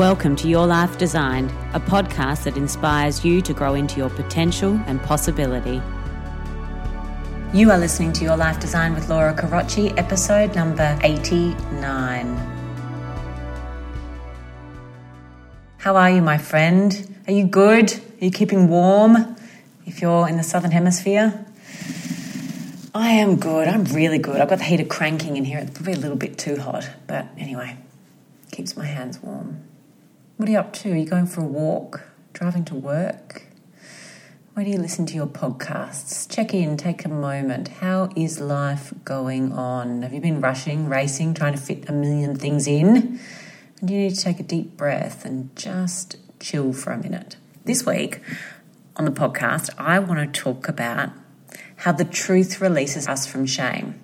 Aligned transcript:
Welcome 0.00 0.34
to 0.36 0.48
Your 0.48 0.66
Life 0.66 0.96
Designed, 0.96 1.50
a 1.74 1.78
podcast 1.78 2.44
that 2.44 2.56
inspires 2.56 3.22
you 3.22 3.42
to 3.42 3.52
grow 3.52 3.74
into 3.74 3.98
your 3.98 4.08
potential 4.08 4.80
and 4.86 4.98
possibility. 5.02 5.82
You 7.52 7.70
are 7.70 7.76
listening 7.76 8.14
to 8.14 8.24
Your 8.24 8.38
Life 8.38 8.58
Designed 8.60 8.94
with 8.94 9.10
Laura 9.10 9.34
Carocci, 9.34 9.92
episode 9.98 10.54
number 10.54 10.98
89. 11.02 12.34
How 15.76 15.96
are 15.96 16.08
you, 16.08 16.22
my 16.22 16.38
friend? 16.38 17.14
Are 17.26 17.34
you 17.34 17.44
good? 17.44 17.92
Are 17.92 18.24
you 18.24 18.30
keeping 18.30 18.68
warm 18.68 19.36
if 19.84 20.00
you're 20.00 20.26
in 20.26 20.38
the 20.38 20.42
southern 20.42 20.70
hemisphere? 20.70 21.44
I 22.94 23.10
am 23.10 23.36
good. 23.36 23.68
I'm 23.68 23.84
really 23.84 24.16
good. 24.18 24.40
I've 24.40 24.48
got 24.48 24.60
the 24.60 24.64
heater 24.64 24.86
cranking 24.86 25.36
in 25.36 25.44
here. 25.44 25.58
It's 25.58 25.72
probably 25.72 25.92
a 25.92 25.98
little 25.98 26.16
bit 26.16 26.38
too 26.38 26.56
hot, 26.56 26.88
but 27.06 27.26
anyway, 27.36 27.76
keeps 28.50 28.78
my 28.78 28.86
hands 28.86 29.22
warm. 29.22 29.66
What 30.40 30.48
are 30.48 30.52
you 30.52 30.58
up 30.58 30.72
to? 30.72 30.92
Are 30.92 30.96
you 30.96 31.04
going 31.04 31.26
for 31.26 31.42
a 31.42 31.46
walk? 31.46 32.00
Driving 32.32 32.64
to 32.64 32.74
work? 32.74 33.42
Where 34.54 34.64
do 34.64 34.70
you 34.70 34.78
listen 34.78 35.04
to 35.04 35.14
your 35.14 35.26
podcasts? 35.26 36.26
Check 36.34 36.54
in, 36.54 36.78
take 36.78 37.04
a 37.04 37.10
moment. 37.10 37.68
How 37.68 38.08
is 38.16 38.40
life 38.40 38.94
going 39.04 39.52
on? 39.52 40.00
Have 40.00 40.14
you 40.14 40.20
been 40.22 40.40
rushing, 40.40 40.88
racing, 40.88 41.34
trying 41.34 41.52
to 41.52 41.60
fit 41.60 41.90
a 41.90 41.92
million 41.92 42.36
things 42.36 42.66
in? 42.66 43.20
And 43.82 43.90
you 43.90 43.98
need 43.98 44.14
to 44.14 44.22
take 44.22 44.40
a 44.40 44.42
deep 44.42 44.78
breath 44.78 45.26
and 45.26 45.54
just 45.56 46.16
chill 46.40 46.72
for 46.72 46.92
a 46.92 46.96
minute. 46.96 47.36
This 47.66 47.84
week 47.84 48.22
on 48.96 49.04
the 49.04 49.10
podcast, 49.10 49.68
I 49.76 49.98
want 49.98 50.20
to 50.20 50.40
talk 50.40 50.68
about 50.68 51.10
how 51.76 51.92
the 51.92 52.06
truth 52.06 52.62
releases 52.62 53.06
us 53.06 53.26
from 53.26 53.44
shame. 53.44 54.00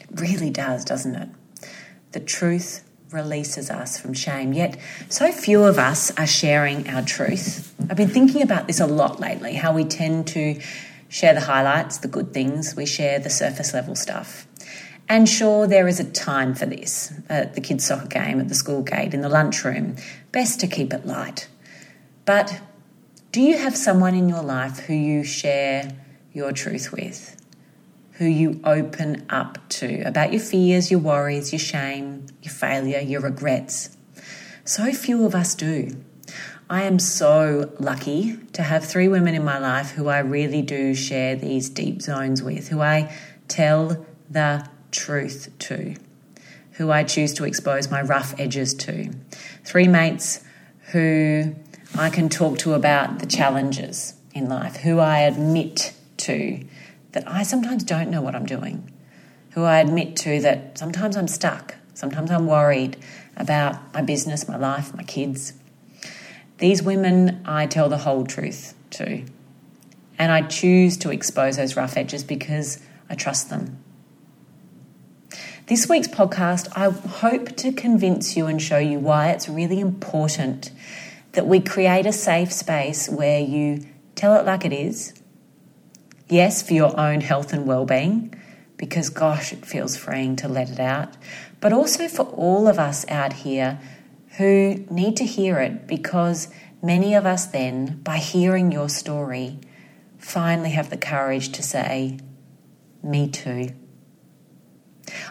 It 0.00 0.20
really 0.20 0.50
does, 0.50 0.84
doesn't 0.84 1.14
it? 1.14 1.28
The 2.10 2.18
truth 2.18 2.82
releases 3.14 3.70
us 3.70 3.98
from 3.98 4.12
shame. 4.12 4.52
Yet, 4.52 4.76
so 5.08 5.32
few 5.32 5.62
of 5.64 5.78
us 5.78 6.10
are 6.18 6.26
sharing 6.26 6.88
our 6.90 7.02
truth. 7.02 7.74
I've 7.88 7.96
been 7.96 8.08
thinking 8.08 8.42
about 8.42 8.66
this 8.66 8.80
a 8.80 8.86
lot 8.86 9.20
lately 9.20 9.54
how 9.54 9.72
we 9.72 9.84
tend 9.84 10.26
to 10.28 10.60
share 11.08 11.32
the 11.32 11.40
highlights, 11.40 11.98
the 11.98 12.08
good 12.08 12.34
things, 12.34 12.74
we 12.76 12.84
share 12.86 13.18
the 13.20 13.30
surface 13.30 13.72
level 13.72 13.94
stuff. 13.94 14.46
And 15.08 15.28
sure, 15.28 15.66
there 15.66 15.86
is 15.86 16.00
a 16.00 16.04
time 16.04 16.54
for 16.54 16.66
this 16.66 17.12
at 17.28 17.54
the 17.54 17.60
kids' 17.60 17.86
soccer 17.86 18.06
game, 18.06 18.40
at 18.40 18.48
the 18.48 18.54
school 18.54 18.82
gate, 18.82 19.14
in 19.14 19.20
the 19.20 19.28
lunchroom. 19.28 19.96
Best 20.32 20.60
to 20.60 20.66
keep 20.66 20.92
it 20.92 21.06
light. 21.06 21.46
But 22.24 22.60
do 23.30 23.40
you 23.40 23.58
have 23.58 23.76
someone 23.76 24.14
in 24.14 24.28
your 24.28 24.42
life 24.42 24.78
who 24.80 24.94
you 24.94 25.24
share 25.24 25.92
your 26.32 26.52
truth 26.52 26.90
with? 26.90 27.43
Who 28.14 28.26
you 28.26 28.60
open 28.64 29.26
up 29.28 29.58
to 29.68 30.02
about 30.02 30.32
your 30.32 30.40
fears, 30.40 30.90
your 30.90 31.00
worries, 31.00 31.52
your 31.52 31.58
shame, 31.58 32.26
your 32.42 32.52
failure, 32.52 33.00
your 33.00 33.20
regrets. 33.20 33.96
So 34.64 34.92
few 34.92 35.26
of 35.26 35.34
us 35.34 35.54
do. 35.54 35.96
I 36.70 36.84
am 36.84 36.98
so 36.98 37.72
lucky 37.78 38.38
to 38.54 38.62
have 38.62 38.84
three 38.84 39.08
women 39.08 39.34
in 39.34 39.44
my 39.44 39.58
life 39.58 39.90
who 39.90 40.08
I 40.08 40.20
really 40.20 40.62
do 40.62 40.94
share 40.94 41.36
these 41.36 41.68
deep 41.68 42.00
zones 42.00 42.42
with, 42.42 42.68
who 42.68 42.80
I 42.80 43.14
tell 43.48 44.06
the 44.30 44.66
truth 44.90 45.50
to, 45.58 45.96
who 46.72 46.90
I 46.90 47.04
choose 47.04 47.34
to 47.34 47.44
expose 47.44 47.90
my 47.90 48.00
rough 48.00 48.38
edges 48.40 48.72
to. 48.74 49.12
Three 49.64 49.88
mates 49.88 50.42
who 50.92 51.54
I 51.96 52.10
can 52.10 52.28
talk 52.28 52.58
to 52.58 52.72
about 52.72 53.18
the 53.18 53.26
challenges 53.26 54.14
in 54.32 54.48
life, 54.48 54.76
who 54.76 55.00
I 55.00 55.20
admit 55.20 55.92
to 56.18 56.64
that 57.14 57.28
I 57.28 57.44
sometimes 57.44 57.84
don't 57.84 58.10
know 58.10 58.20
what 58.20 58.34
I'm 58.34 58.44
doing, 58.44 58.90
who 59.52 59.62
I 59.62 59.78
admit 59.78 60.16
to 60.16 60.40
that 60.40 60.76
sometimes 60.76 61.16
I'm 61.16 61.28
stuck, 61.28 61.76
sometimes 61.94 62.30
I'm 62.30 62.46
worried 62.46 62.96
about 63.36 63.94
my 63.94 64.02
business, 64.02 64.48
my 64.48 64.56
life, 64.56 64.94
my 64.94 65.04
kids. 65.04 65.52
These 66.58 66.82
women 66.82 67.40
I 67.46 67.66
tell 67.66 67.88
the 67.88 67.98
whole 67.98 68.26
truth 68.26 68.74
to. 68.90 69.24
And 70.18 70.32
I 70.32 70.42
choose 70.42 70.96
to 70.98 71.10
expose 71.10 71.56
those 71.56 71.76
rough 71.76 71.96
edges 71.96 72.24
because 72.24 72.80
I 73.08 73.14
trust 73.14 73.48
them. 73.48 73.78
This 75.66 75.88
week's 75.88 76.08
podcast, 76.08 76.68
I 76.76 76.90
hope 76.90 77.56
to 77.56 77.72
convince 77.72 78.36
you 78.36 78.46
and 78.46 78.60
show 78.60 78.78
you 78.78 78.98
why 78.98 79.30
it's 79.30 79.48
really 79.48 79.80
important 79.80 80.72
that 81.32 81.46
we 81.46 81.60
create 81.60 82.06
a 82.06 82.12
safe 82.12 82.52
space 82.52 83.08
where 83.08 83.40
you 83.40 83.86
tell 84.14 84.38
it 84.38 84.44
like 84.44 84.64
it 84.64 84.72
is, 84.72 85.14
Yes, 86.28 86.62
for 86.62 86.72
your 86.72 86.98
own 86.98 87.20
health 87.20 87.52
and 87.52 87.66
well-being, 87.66 88.34
because 88.76 89.10
gosh, 89.10 89.52
it 89.52 89.66
feels 89.66 89.96
freeing 89.96 90.36
to 90.36 90.48
let 90.48 90.70
it 90.70 90.80
out. 90.80 91.16
But 91.60 91.72
also 91.72 92.08
for 92.08 92.24
all 92.24 92.66
of 92.66 92.78
us 92.78 93.04
out 93.08 93.32
here 93.32 93.78
who 94.38 94.84
need 94.90 95.16
to 95.18 95.24
hear 95.24 95.58
it 95.60 95.86
because 95.86 96.48
many 96.82 97.14
of 97.14 97.26
us 97.26 97.46
then, 97.46 98.00
by 98.02 98.16
hearing 98.16 98.72
your 98.72 98.88
story, 98.88 99.58
finally 100.18 100.70
have 100.70 100.90
the 100.90 100.96
courage 100.96 101.52
to 101.52 101.62
say, 101.62 102.18
Me 103.02 103.28
too. 103.28 103.70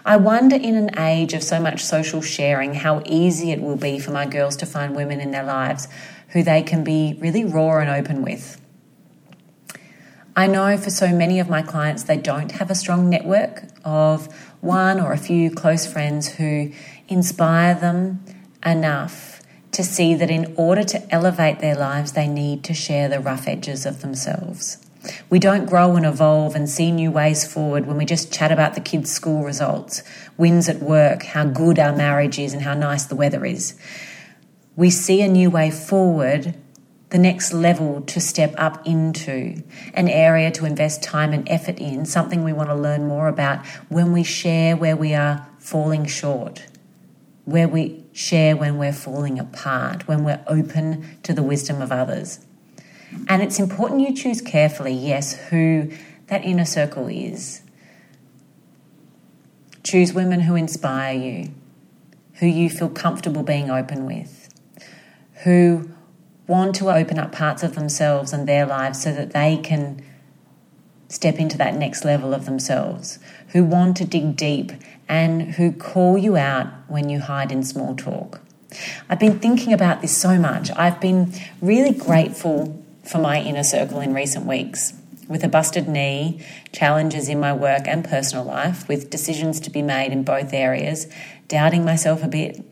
I 0.05 0.17
wonder 0.17 0.55
in 0.55 0.75
an 0.75 0.97
age 0.99 1.33
of 1.33 1.43
so 1.43 1.59
much 1.59 1.83
social 1.83 2.21
sharing 2.21 2.75
how 2.75 3.01
easy 3.05 3.51
it 3.51 3.61
will 3.61 3.75
be 3.75 3.99
for 3.99 4.11
my 4.11 4.25
girls 4.25 4.55
to 4.57 4.65
find 4.65 4.95
women 4.95 5.19
in 5.19 5.31
their 5.31 5.43
lives 5.43 5.87
who 6.29 6.43
they 6.43 6.61
can 6.61 6.83
be 6.83 7.17
really 7.19 7.43
raw 7.43 7.79
and 7.79 7.89
open 7.89 8.21
with. 8.21 8.59
I 10.35 10.47
know 10.47 10.77
for 10.77 10.89
so 10.89 11.09
many 11.09 11.39
of 11.39 11.47
my 11.47 11.61
clients, 11.61 12.03
they 12.03 12.17
don't 12.17 12.53
have 12.53 12.71
a 12.71 12.75
strong 12.75 13.09
network 13.09 13.65
of 13.85 14.33
one 14.61 14.99
or 14.99 15.11
a 15.11 15.17
few 15.17 15.51
close 15.51 15.85
friends 15.85 16.27
who 16.27 16.71
inspire 17.07 17.75
them 17.75 18.23
enough 18.65 19.41
to 19.73 19.83
see 19.83 20.15
that 20.15 20.31
in 20.31 20.53
order 20.57 20.83
to 20.83 21.13
elevate 21.13 21.59
their 21.59 21.75
lives, 21.75 22.13
they 22.13 22.27
need 22.27 22.63
to 22.63 22.73
share 22.73 23.09
the 23.09 23.19
rough 23.19 23.47
edges 23.47 23.85
of 23.85 24.01
themselves. 24.01 24.77
We 25.29 25.37
don't 25.37 25.67
grow 25.67 25.95
and 25.95 26.05
evolve 26.05 26.55
and 26.55 26.69
see 26.69 26.91
new 26.91 27.11
ways 27.11 27.45
forward 27.51 27.85
when 27.85 27.97
we 27.97 28.05
just 28.05 28.33
chat 28.33 28.51
about 28.51 28.73
the 28.73 28.81
kids' 28.81 29.11
school 29.11 29.43
results, 29.43 30.01
wins 30.37 30.69
at 30.69 30.81
work, 30.81 31.23
how 31.23 31.45
good 31.45 31.77
our 31.77 31.95
marriage 31.95 32.39
is, 32.39 32.53
and 32.53 32.61
how 32.61 32.73
nice 32.73 33.05
the 33.05 33.15
weather 33.15 33.45
is. 33.45 33.75
We 34.75 34.89
see 34.89 35.21
a 35.21 35.27
new 35.27 35.49
way 35.49 35.69
forward 35.69 36.55
the 37.13 37.19
next 37.19 37.53
level 37.53 38.01
to 38.01 38.19
step 38.19 38.55
up 38.57 38.87
into, 38.87 39.61
an 39.93 40.09
area 40.09 40.49
to 40.49 40.65
invest 40.65 41.03
time 41.03 41.31
and 41.31 41.47
effort 41.47 41.77
in, 41.77 42.05
something 42.05 42.43
we 42.43 42.51
want 42.51 42.69
to 42.69 42.75
learn 42.75 43.07
more 43.07 43.27
about 43.27 43.63
when 43.87 44.11
we 44.11 44.23
share 44.23 44.75
where 44.75 44.97
we 44.97 45.13
are 45.13 45.47
falling 45.59 46.07
short, 46.07 46.65
where 47.45 47.67
we 47.67 48.03
share 48.13 48.57
when 48.57 48.79
we're 48.79 48.91
falling 48.91 49.37
apart, 49.37 50.07
when 50.07 50.23
we're 50.23 50.43
open 50.47 51.19
to 51.21 51.33
the 51.33 51.43
wisdom 51.43 51.83
of 51.83 51.91
others. 51.91 52.43
And 53.27 53.43
it's 53.43 53.59
important 53.59 54.01
you 54.01 54.15
choose 54.15 54.41
carefully, 54.41 54.93
yes, 54.93 55.35
who 55.49 55.91
that 56.27 56.43
inner 56.43 56.65
circle 56.65 57.07
is. 57.09 57.61
Choose 59.83 60.13
women 60.13 60.39
who 60.39 60.55
inspire 60.55 61.13
you, 61.15 61.51
who 62.39 62.47
you 62.47 62.71
feel 62.71 62.89
comfortable 62.89 63.43
being 63.43 63.69
open 63.69 64.07
with, 64.07 64.49
who 65.43 65.91
want 66.47 66.75
to 66.75 66.89
open 66.89 67.17
up 67.17 67.31
parts 67.31 67.63
of 67.63 67.75
themselves 67.75 68.33
and 68.33 68.47
their 68.47 68.65
lives 68.65 69.01
so 69.01 69.13
that 69.13 69.31
they 69.31 69.57
can 69.57 70.03
step 71.07 71.35
into 71.35 71.57
that 71.57 71.75
next 71.75 72.03
level 72.03 72.33
of 72.33 72.45
themselves, 72.45 73.19
who 73.49 73.63
want 73.63 73.95
to 73.97 74.05
dig 74.05 74.35
deep 74.35 74.71
and 75.07 75.53
who 75.55 75.71
call 75.71 76.17
you 76.17 76.35
out 76.35 76.67
when 76.87 77.09
you 77.09 77.19
hide 77.19 77.51
in 77.51 77.63
small 77.63 77.95
talk. 77.95 78.41
I've 79.09 79.19
been 79.19 79.39
thinking 79.39 79.73
about 79.73 80.01
this 80.01 80.17
so 80.17 80.39
much. 80.39 80.71
I've 80.75 80.99
been 80.99 81.31
really 81.61 81.93
grateful 81.93 82.83
for 83.03 83.19
my 83.19 83.39
inner 83.39 83.63
circle 83.63 83.99
in 83.99 84.13
recent 84.13 84.45
weeks. 84.45 84.93
With 85.27 85.43
a 85.43 85.47
busted 85.47 85.87
knee, 85.87 86.45
challenges 86.71 87.29
in 87.29 87.39
my 87.39 87.53
work 87.53 87.83
and 87.85 88.03
personal 88.03 88.43
life, 88.43 88.87
with 88.87 89.09
decisions 89.09 89.59
to 89.61 89.69
be 89.69 89.81
made 89.81 90.11
in 90.11 90.23
both 90.23 90.51
areas, 90.53 91.07
doubting 91.47 91.85
myself 91.85 92.23
a 92.23 92.27
bit, 92.27 92.63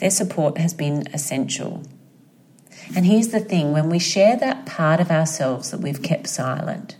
their 0.00 0.10
support 0.10 0.58
has 0.58 0.74
been 0.74 1.06
essential. 1.14 1.82
And 2.94 3.06
here's 3.06 3.28
the 3.28 3.40
thing 3.40 3.72
when 3.72 3.88
we 3.88 3.98
share 3.98 4.36
that 4.36 4.66
part 4.66 5.00
of 5.00 5.10
ourselves 5.10 5.70
that 5.70 5.80
we've 5.80 6.02
kept 6.02 6.28
silent, 6.28 6.96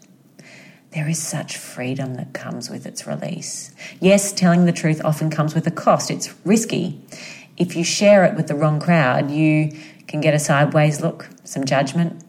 there 0.92 1.08
is 1.08 1.20
such 1.20 1.56
freedom 1.56 2.14
that 2.14 2.32
comes 2.32 2.70
with 2.70 2.86
its 2.86 3.06
release. 3.06 3.75
Yes, 4.00 4.32
telling 4.32 4.64
the 4.64 4.72
truth 4.72 5.00
often 5.04 5.28
comes 5.28 5.54
with 5.54 5.66
a 5.66 5.70
cost, 5.70 6.10
it's 6.10 6.32
risky. 6.44 7.00
If 7.56 7.76
you 7.76 7.84
share 7.84 8.25
it 8.25 8.36
with 8.36 8.46
the 8.46 8.54
wrong 8.54 8.81
crowd, 8.81 9.31
you 9.31 9.72
can 10.06 10.20
get 10.20 10.34
a 10.34 10.38
sideways 10.38 11.00
look, 11.00 11.28
some 11.42 11.64
judgment, 11.64 12.22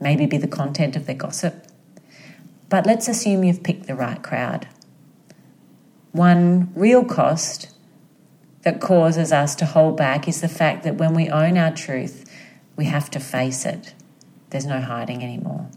maybe 0.00 0.26
be 0.26 0.36
the 0.36 0.48
content 0.48 0.96
of 0.96 1.06
their 1.06 1.14
gossip. 1.14 1.66
But 2.68 2.86
let's 2.86 3.08
assume 3.08 3.44
you've 3.44 3.62
picked 3.62 3.86
the 3.86 3.94
right 3.94 4.22
crowd. 4.22 4.68
One 6.12 6.72
real 6.74 7.04
cost 7.04 7.70
that 8.62 8.80
causes 8.80 9.32
us 9.32 9.54
to 9.56 9.66
hold 9.66 9.96
back 9.96 10.28
is 10.28 10.40
the 10.40 10.48
fact 10.48 10.84
that 10.84 10.96
when 10.96 11.14
we 11.14 11.28
own 11.28 11.56
our 11.56 11.70
truth, 11.70 12.23
we 12.76 12.86
have 12.86 13.10
to 13.10 13.20
face 13.20 13.64
it. 13.64 13.94
There's 14.50 14.66
no 14.66 14.80
hiding 14.80 15.22
anymore. 15.22 15.68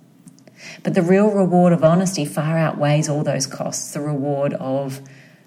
But 0.83 0.93
the 0.93 1.01
real 1.01 1.29
reward 1.29 1.73
of 1.73 1.83
honesty 1.83 2.25
far 2.25 2.57
outweighs 2.57 3.09
all 3.09 3.23
those 3.23 3.47
costs 3.47 3.93
the 3.93 4.01
reward 4.01 4.53
of 4.55 5.01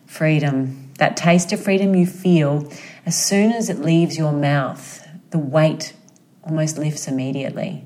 freedom, 0.06 0.90
That 0.98 1.16
taste 1.16 1.52
of 1.52 1.62
freedom 1.62 1.94
you 1.94 2.06
feel 2.06 2.70
as 3.06 3.16
soon 3.22 3.52
as 3.52 3.70
it 3.70 3.78
leaves 3.78 4.18
your 4.18 4.32
mouth, 4.32 5.06
the 5.30 5.38
weight 5.38 5.94
almost 6.42 6.78
lifts 6.78 7.08
immediately. 7.08 7.84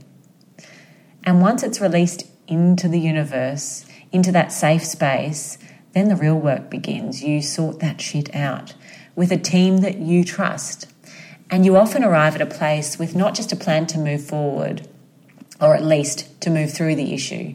And 1.22 1.40
once 1.40 1.62
it's 1.62 1.80
released 1.80 2.26
into 2.48 2.88
the 2.88 2.98
universe, 2.98 3.86
into 4.12 4.32
that 4.32 4.52
safe 4.52 4.84
space, 4.84 5.58
then 5.92 6.08
the 6.08 6.16
real 6.16 6.38
work 6.38 6.70
begins. 6.70 7.22
You 7.22 7.40
sort 7.40 7.78
that 7.80 8.00
shit 8.00 8.34
out 8.34 8.74
with 9.14 9.30
a 9.30 9.38
team 9.38 9.78
that 9.78 9.98
you 9.98 10.24
trust. 10.24 10.86
And 11.54 11.64
you 11.64 11.76
often 11.76 12.02
arrive 12.02 12.34
at 12.34 12.40
a 12.40 12.46
place 12.46 12.98
with 12.98 13.14
not 13.14 13.36
just 13.36 13.52
a 13.52 13.56
plan 13.56 13.86
to 13.86 13.98
move 13.98 14.24
forward, 14.24 14.88
or 15.60 15.76
at 15.76 15.84
least 15.84 16.40
to 16.40 16.50
move 16.50 16.72
through 16.72 16.96
the 16.96 17.14
issue. 17.14 17.54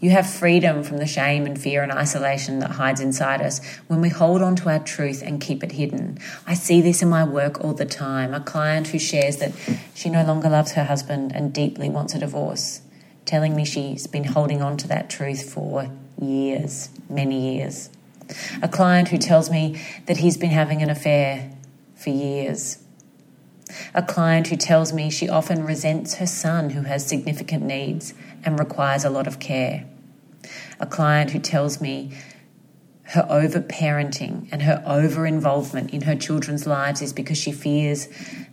You 0.00 0.08
have 0.08 0.26
freedom 0.26 0.82
from 0.82 0.96
the 0.96 1.06
shame 1.06 1.44
and 1.44 1.60
fear 1.60 1.82
and 1.82 1.92
isolation 1.92 2.60
that 2.60 2.70
hides 2.70 2.98
inside 2.98 3.42
us 3.42 3.62
when 3.88 4.00
we 4.00 4.08
hold 4.08 4.40
on 4.40 4.56
to 4.56 4.70
our 4.70 4.78
truth 4.78 5.22
and 5.22 5.38
keep 5.38 5.62
it 5.62 5.72
hidden. 5.72 6.18
I 6.46 6.54
see 6.54 6.80
this 6.80 7.02
in 7.02 7.10
my 7.10 7.24
work 7.24 7.62
all 7.62 7.74
the 7.74 7.84
time. 7.84 8.32
A 8.32 8.40
client 8.40 8.86
who 8.86 8.98
shares 8.98 9.36
that 9.36 9.52
she 9.94 10.08
no 10.08 10.24
longer 10.24 10.48
loves 10.48 10.72
her 10.72 10.84
husband 10.84 11.32
and 11.34 11.52
deeply 11.52 11.90
wants 11.90 12.14
a 12.14 12.18
divorce, 12.18 12.80
telling 13.26 13.54
me 13.54 13.66
she's 13.66 14.06
been 14.06 14.24
holding 14.24 14.62
on 14.62 14.78
to 14.78 14.88
that 14.88 15.10
truth 15.10 15.52
for 15.52 15.90
years, 16.18 16.88
many 17.10 17.58
years. 17.58 17.90
A 18.62 18.68
client 18.68 19.08
who 19.08 19.18
tells 19.18 19.50
me 19.50 19.78
that 20.06 20.16
he's 20.16 20.38
been 20.38 20.48
having 20.48 20.80
an 20.80 20.88
affair 20.88 21.52
for 21.96 22.08
years. 22.08 22.78
A 23.94 24.02
client 24.02 24.48
who 24.48 24.56
tells 24.56 24.92
me 24.92 25.10
she 25.10 25.28
often 25.28 25.64
resents 25.64 26.14
her 26.14 26.26
son 26.26 26.70
who 26.70 26.82
has 26.82 27.06
significant 27.06 27.64
needs 27.64 28.14
and 28.44 28.58
requires 28.58 29.04
a 29.04 29.10
lot 29.10 29.26
of 29.26 29.40
care. 29.40 29.86
A 30.78 30.86
client 30.86 31.30
who 31.30 31.38
tells 31.38 31.80
me 31.80 32.12
her 33.10 33.26
over 33.28 33.60
parenting 33.60 34.48
and 34.50 34.62
her 34.62 34.82
over 34.86 35.26
involvement 35.26 35.92
in 35.92 36.02
her 36.02 36.16
children's 36.16 36.66
lives 36.66 37.00
is 37.02 37.12
because 37.12 37.38
she 37.38 37.52
fears 37.52 38.08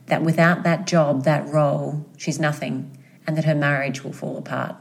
that 0.08 0.22
without 0.22 0.64
that 0.64 0.86
job, 0.86 1.24
that 1.24 1.48
role, 1.48 2.06
she's 2.18 2.40
nothing 2.40 2.98
and 3.26 3.38
that 3.38 3.46
her 3.46 3.56
marriage 3.56 4.04
will 4.04 4.14
fall 4.14 4.38
apart. 4.38 4.76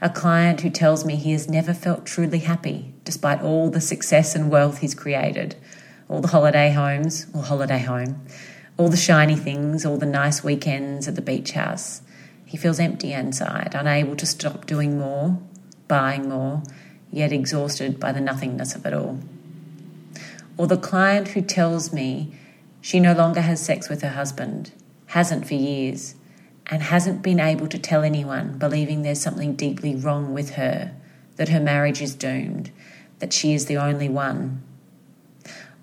A 0.00 0.08
client 0.08 0.62
who 0.62 0.70
tells 0.70 1.04
me 1.04 1.16
he 1.16 1.32
has 1.32 1.48
never 1.48 1.74
felt 1.74 2.06
truly 2.06 2.38
happy 2.38 2.94
despite 3.04 3.42
all 3.42 3.70
the 3.70 3.80
success 3.80 4.34
and 4.34 4.50
wealth 4.50 4.78
he's 4.78 4.94
created, 4.94 5.56
all 6.08 6.20
the 6.20 6.28
holiday 6.28 6.72
homes 6.72 7.26
or 7.34 7.42
holiday 7.42 7.78
home, 7.78 8.24
all 8.80 8.88
the 8.88 8.96
shiny 8.96 9.36
things, 9.36 9.84
all 9.84 9.98
the 9.98 10.06
nice 10.06 10.42
weekends 10.42 11.06
at 11.06 11.14
the 11.14 11.20
beach 11.20 11.50
house. 11.50 12.00
He 12.46 12.56
feels 12.56 12.80
empty 12.80 13.12
inside, 13.12 13.74
unable 13.74 14.16
to 14.16 14.24
stop 14.24 14.64
doing 14.64 14.98
more, 14.98 15.38
buying 15.86 16.30
more, 16.30 16.62
yet 17.12 17.30
exhausted 17.30 18.00
by 18.00 18.12
the 18.12 18.22
nothingness 18.22 18.74
of 18.74 18.86
it 18.86 18.94
all. 18.94 19.20
Or 20.56 20.66
the 20.66 20.78
client 20.78 21.28
who 21.28 21.42
tells 21.42 21.92
me 21.92 22.32
she 22.80 23.00
no 23.00 23.12
longer 23.12 23.42
has 23.42 23.60
sex 23.60 23.90
with 23.90 24.00
her 24.00 24.12
husband, 24.12 24.72
hasn't 25.08 25.46
for 25.46 25.54
years, 25.54 26.14
and 26.68 26.82
hasn't 26.82 27.20
been 27.20 27.38
able 27.38 27.68
to 27.68 27.78
tell 27.78 28.02
anyone, 28.02 28.56
believing 28.56 29.02
there's 29.02 29.20
something 29.20 29.56
deeply 29.56 29.94
wrong 29.94 30.32
with 30.32 30.54
her, 30.54 30.94
that 31.36 31.50
her 31.50 31.60
marriage 31.60 32.00
is 32.00 32.14
doomed, 32.14 32.70
that 33.18 33.34
she 33.34 33.52
is 33.52 33.66
the 33.66 33.76
only 33.76 34.08
one. 34.08 34.62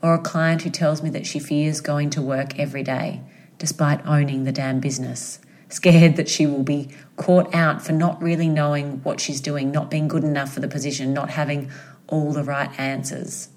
Or 0.02 0.14
a 0.14 0.20
client 0.20 0.62
who 0.62 0.70
tells 0.70 1.02
me 1.02 1.10
that 1.12 1.26
she 1.26 1.40
fears 1.40 1.82
going 1.82 2.10
to 2.12 2.22
work 2.22 2.60
every 2.60 2.84
day, 2.84 3.22
despite 3.58 4.06
owning 4.06 4.44
the 4.44 4.52
damn 4.52 4.80
business 4.80 5.40
scared 5.70 6.16
that 6.16 6.30
she 6.30 6.46
will 6.46 6.64
be 6.64 6.90
caught 7.16 7.54
out 7.54 7.86
for 7.86 7.92
not 7.92 8.22
really 8.22 8.48
knowing 8.48 9.04
what 9.04 9.20
she's 9.20 9.42
doing, 9.42 9.72
not 9.72 9.92
being 9.92 10.08
good 10.08 10.24
enough 10.24 10.54
for 10.54 10.60
the 10.60 10.68
position, 10.68 11.14
not 11.14 11.32
having 11.32 11.70
all 12.08 12.32
the 12.32 12.44
right 12.44 12.78
answers. 12.80 13.50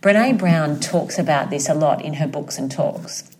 Brene 0.00 0.38
Brown 0.38 0.80
talks 0.80 1.18
about 1.18 1.50
this 1.50 1.68
a 1.68 1.74
lot 1.74 2.04
in 2.04 2.14
her 2.14 2.26
books 2.26 2.58
and 2.58 2.70
talks 2.70 3.30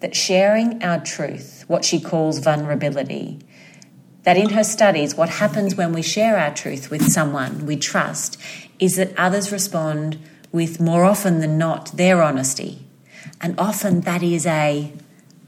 that 0.00 0.16
sharing 0.16 0.82
our 0.82 0.98
truth, 0.98 1.64
what 1.68 1.84
she 1.84 2.00
calls 2.00 2.40
vulnerability, 2.40 3.38
that 4.24 4.36
in 4.36 4.50
her 4.50 4.64
studies, 4.64 5.14
what 5.14 5.28
happens 5.28 5.76
when 5.76 5.92
we 5.92 6.02
share 6.02 6.38
our 6.38 6.52
truth 6.52 6.90
with 6.90 7.08
someone 7.10 7.66
we 7.66 7.76
trust 7.76 8.36
is 8.80 8.96
that 8.96 9.16
others 9.16 9.52
respond 9.52 10.18
with 10.52 10.80
more 10.80 11.04
often 11.04 11.40
than 11.40 11.58
not 11.58 11.96
their 11.96 12.22
honesty. 12.22 12.86
And 13.40 13.58
often 13.58 14.02
that 14.02 14.22
is 14.22 14.46
a 14.46 14.92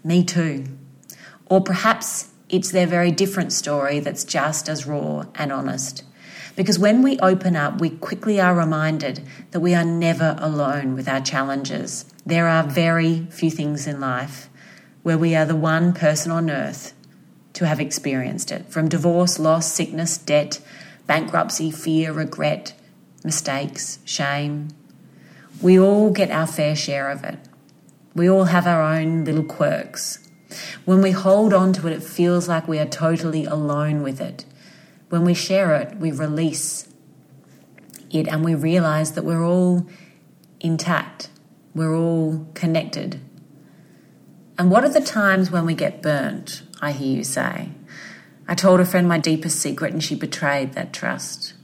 me 0.03 0.25
too. 0.25 0.65
Or 1.47 1.61
perhaps 1.61 2.31
it's 2.49 2.71
their 2.71 2.87
very 2.87 3.11
different 3.11 3.53
story 3.53 4.01
that's 4.01 4.25
just 4.25 4.69
as 4.69 4.87
raw 4.87 5.27
and 5.35 5.53
honest. 5.53 6.03
Because 6.57 6.79
when 6.79 7.03
we 7.03 7.19
open 7.19 7.57
up, 7.57 7.81
we 7.81 7.91
quickly 7.91 8.41
are 8.41 8.55
reminded 8.55 9.21
that 9.51 9.61
we 9.61 9.75
are 9.75 9.85
never 9.85 10.37
alone 10.39 10.95
with 10.95 11.09
our 11.09 11.21
challenges. 11.21 12.05
There 12.25 12.47
are 12.47 12.63
very 12.63 13.27
few 13.31 13.51
things 13.51 13.87
in 13.87 14.01
life 14.01 14.49
where 15.03 15.19
we 15.19 15.35
are 15.35 15.45
the 15.45 15.57
one 15.57 15.93
person 15.93 16.31
on 16.31 16.51
earth 16.51 16.95
to 17.55 17.67
have 17.67 17.81
experienced 17.81 18.51
it 18.51 18.67
from 18.71 18.89
divorce, 18.89 19.39
loss, 19.39 19.71
sickness, 19.73 20.17
debt, 20.17 20.61
bankruptcy, 21.07 21.71
fear, 21.71 22.13
regret, 22.13 22.73
mistakes, 23.25 23.99
shame. 24.05 24.69
We 25.63 25.79
all 25.79 26.11
get 26.11 26.31
our 26.31 26.47
fair 26.47 26.77
share 26.77 27.11
of 27.11 27.25
it. 27.25 27.39
We 28.15 28.29
all 28.29 28.45
have 28.45 28.67
our 28.67 28.83
own 28.83 29.25
little 29.25 29.45
quirks. 29.45 30.29
When 30.85 31.03
we 31.03 31.11
hold 31.11 31.53
on 31.53 31.73
to 31.75 31.87
it, 31.87 31.93
it 31.93 32.03
feels 32.03 32.49
like 32.49 32.69
we 32.69 32.79
are 32.79 32.87
totally 32.87 33.45
alone 33.45 34.03
with 34.03 34.21
it. 34.21 34.45
When 35.09 35.25
we 35.25 35.35
share 35.35 35.75
it, 35.75 35.97
we 35.97 36.13
release 36.13 36.89
it 38.11 38.29
and 38.29 38.45
we 38.45 38.55
realize 38.55 39.13
that 39.13 39.25
we're 39.25 39.45
all 39.45 39.87
intact, 40.61 41.29
we're 41.75 41.95
all 41.95 42.47
connected. 42.55 43.21
And 44.57 44.71
what 44.71 44.85
are 44.85 44.89
the 44.89 45.01
times 45.01 45.51
when 45.51 45.67
we 45.67 45.75
get 45.75 46.03
burnt? 46.03 46.63
I 46.81 46.93
hear 46.93 47.17
you 47.17 47.25
say. 47.25 47.71
I 48.47 48.55
told 48.55 48.79
a 48.79 48.85
friend 48.85 49.09
my 49.09 49.19
deepest 49.19 49.59
secret 49.59 49.93
and 49.93 50.05
she 50.05 50.15
betrayed 50.15 50.75
that 50.75 50.93
trust. 50.93 51.55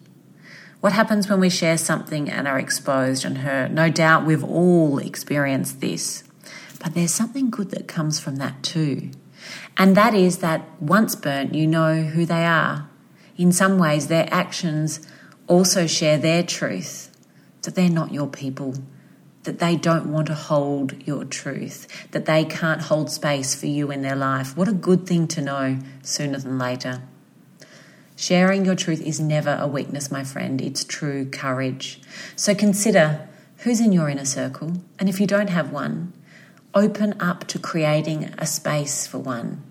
What 0.81 0.94
happens 0.94 1.29
when 1.29 1.41
we 1.41 1.50
share 1.50 1.77
something 1.77 2.31
and 2.31 2.49
are 2.49 2.59
exposed 2.59 3.25
and 3.27 3.38
hurt? 3.38 3.71
No 3.71 3.91
doubt 3.91 4.25
we've 4.25 4.44
all 4.44 4.99
experienced 4.99 5.81
this. 5.81 6.25
But 6.82 6.94
there's 6.94 7.12
something 7.12 7.50
good 7.50 7.71
that 7.73 7.87
comes 7.87 8.19
from 8.19 8.37
that 8.37 8.62
too. 8.62 9.11
And 9.77 9.94
that 9.97 10.15
is 10.15 10.38
that 10.38 10.65
once 10.81 11.15
burnt, 11.15 11.55
you 11.55 11.67
know 11.67 12.03
who 12.03 12.25
they 12.25 12.47
are. 12.47 12.88
In 13.37 13.53
some 13.53 13.79
ways, 13.79 14.06
their 14.06 14.27
actions 14.31 15.06
also 15.47 15.87
share 15.87 16.17
their 16.17 16.43
truth 16.43 17.09
that 17.62 17.75
they're 17.75 17.91
not 17.91 18.12
your 18.12 18.27
people, 18.27 18.75
that 19.43 19.59
they 19.59 19.77
don't 19.77 20.11
want 20.11 20.29
to 20.29 20.34
hold 20.34 21.06
your 21.06 21.25
truth, 21.25 21.87
that 22.13 22.25
they 22.25 22.43
can't 22.44 22.81
hold 22.82 23.10
space 23.10 23.55
for 23.55 23.67
you 23.67 23.91
in 23.91 24.01
their 24.01 24.17
life. 24.17 24.56
What 24.56 24.69
a 24.69 24.72
good 24.72 25.06
thing 25.06 25.29
to 25.29 25.43
know 25.43 25.79
sooner 26.03 26.39
than 26.39 26.58
later. 26.58 27.03
Sharing 28.20 28.67
your 28.67 28.74
truth 28.74 29.00
is 29.00 29.19
never 29.19 29.56
a 29.58 29.67
weakness, 29.67 30.10
my 30.10 30.24
friend, 30.24 30.60
it's 30.60 30.84
true 30.84 31.24
courage. 31.24 31.98
So 32.36 32.55
consider 32.55 33.27
who's 33.60 33.81
in 33.81 33.93
your 33.93 34.10
inner 34.10 34.27
circle, 34.27 34.82
and 34.98 35.08
if 35.08 35.20
you 35.20 35.27
don't 35.27 35.48
have 35.48 35.72
one, 35.72 36.12
open 36.74 37.19
up 37.19 37.46
to 37.46 37.58
creating 37.58 38.24
a 38.36 38.44
space 38.44 39.06
for 39.06 39.17
one. 39.17 39.62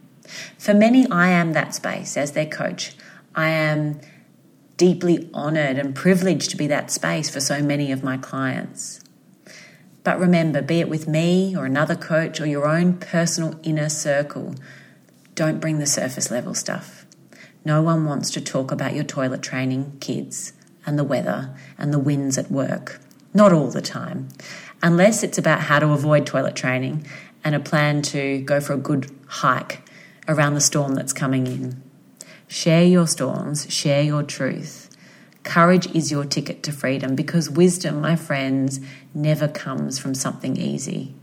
For 0.58 0.74
many, 0.74 1.08
I 1.12 1.27
am 1.27 1.53
that 1.53 1.75
space 1.75 2.18
as 2.18 2.32
their 2.32 2.48
coach. 2.48 2.96
I 3.36 3.50
am 3.50 4.01
deeply 4.77 5.29
honored 5.32 5.77
and 5.77 5.94
privileged 5.94 6.50
to 6.50 6.58
be 6.58 6.65
that 6.65 6.89
space 6.89 7.29
for 7.29 7.39
so 7.39 7.62
many 7.62 7.91
of 7.91 8.03
my 8.03 8.18
clients. 8.18 9.00
But 10.03 10.20
remember, 10.20 10.63
be 10.63 10.79
it 10.79 10.89
with 10.89 11.08
me 11.08 11.56
or 11.56 11.68
another 11.68 11.96
coach 11.96 12.41
or 12.41 12.48
your 12.48 12.68
own 12.68 12.94
personal 12.94 13.60
inner 13.62 13.89
circle, 13.89 14.56
don't 15.36 15.60
bring 15.60 15.77
the 15.77 15.86
surface 15.86 16.32
level 16.32 16.56
stuff. 16.56 16.99
No 17.70 17.84
one 17.84 18.06
wants 18.06 18.32
to 18.32 18.42
talk 18.42 18.72
about 18.72 18.96
your 18.96 19.04
toilet 19.04 19.44
training, 19.44 19.98
kids, 20.00 20.54
and 20.88 20.98
the 20.98 21.04
weather 21.04 21.56
and 21.78 21.94
the 21.94 22.00
winds 22.00 22.36
at 22.36 22.50
work. 22.50 23.00
Not 23.32 23.54
all 23.54 23.70
the 23.70 23.80
time 23.80 24.30
unless 24.82 25.22
it's 25.22 25.38
about 25.38 25.60
how 25.60 25.78
to 25.78 25.92
avoid 25.92 26.26
toilet 26.26 26.56
training 26.56 27.06
and 27.44 27.54
a 27.54 27.60
plan 27.60 28.02
to 28.02 28.40
go 28.40 28.60
for 28.60 28.74
a 28.74 28.78
good 28.90 29.16
hike 29.28 29.84
around 30.28 30.56
the 30.56 30.62
storm 30.62 30.96
that's 30.96 31.14
coming 31.14 31.46
in. 31.46 31.84
Share 32.48 32.84
your 32.84 33.06
storms, 33.06 33.72
share 33.72 34.02
your 34.02 34.24
truth. 34.24 34.90
Courage 35.44 35.86
is 35.94 36.10
your 36.10 36.26
ticket 36.26 36.64
to 36.64 36.72
freedom 36.72 37.14
because 37.14 37.52
wisdom, 37.52 38.02
my 38.02 38.16
friends, 38.16 38.80
never 39.14 39.48
comes 39.48 40.00
from 40.00 40.16
something 40.16 40.58
easy. 40.58 41.14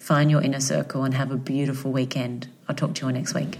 Find 0.00 0.28
your 0.28 0.42
inner 0.42 0.58
circle 0.58 1.04
and 1.04 1.14
have 1.14 1.30
a 1.30 1.36
beautiful 1.36 1.92
weekend. 1.92 2.48
I'll 2.68 2.74
talk 2.74 2.96
to 2.96 3.06
you 3.06 3.12
next 3.12 3.32
week. 3.32 3.58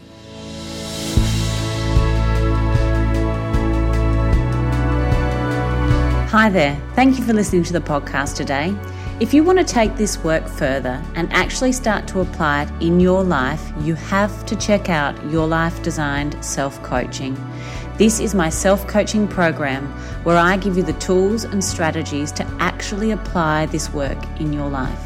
Hi 6.28 6.48
there. 6.50 6.76
Thank 6.92 7.18
you 7.18 7.24
for 7.24 7.32
listening 7.32 7.62
to 7.62 7.72
the 7.72 7.80
podcast 7.80 8.36
today. 8.36 8.76
If 9.18 9.32
you 9.32 9.42
want 9.42 9.60
to 9.60 9.64
take 9.64 9.96
this 9.96 10.22
work 10.22 10.46
further 10.46 11.02
and 11.14 11.32
actually 11.32 11.72
start 11.72 12.06
to 12.08 12.20
apply 12.20 12.64
it 12.64 12.70
in 12.82 13.00
your 13.00 13.24
life, 13.24 13.72
you 13.80 13.94
have 13.94 14.44
to 14.44 14.54
check 14.54 14.90
out 14.90 15.16
Your 15.30 15.46
Life 15.46 15.82
Designed 15.82 16.36
Self 16.44 16.82
Coaching. 16.82 17.34
This 17.96 18.20
is 18.20 18.34
my 18.34 18.50
self 18.50 18.86
coaching 18.86 19.26
program 19.26 19.86
where 20.22 20.36
I 20.36 20.58
give 20.58 20.76
you 20.76 20.82
the 20.82 20.92
tools 20.92 21.44
and 21.44 21.64
strategies 21.64 22.30
to 22.32 22.44
actually 22.60 23.12
apply 23.12 23.64
this 23.64 23.90
work 23.94 24.22
in 24.38 24.52
your 24.52 24.68
life. 24.68 25.02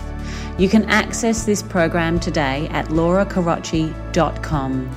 You 0.59 0.69
can 0.69 0.87
access 0.87 1.45
this 1.45 1.63
program 1.63 2.19
today 2.19 2.67
at 2.73 2.87
lauracarocci.com. 2.87 4.91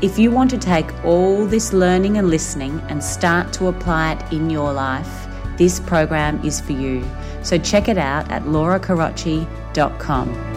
If 0.00 0.16
you 0.16 0.30
want 0.30 0.50
to 0.50 0.58
take 0.58 1.04
all 1.04 1.44
this 1.44 1.72
learning 1.72 2.18
and 2.18 2.30
listening 2.30 2.80
and 2.88 3.02
start 3.02 3.52
to 3.54 3.66
apply 3.66 4.12
it 4.12 4.32
in 4.32 4.48
your 4.48 4.72
life, 4.72 5.21
this 5.62 5.78
program 5.78 6.44
is 6.44 6.60
for 6.60 6.72
you. 6.72 7.08
So 7.44 7.56
check 7.56 7.88
it 7.88 7.96
out 7.96 8.28
at 8.32 8.42
lauracarocci.com. 8.42 10.51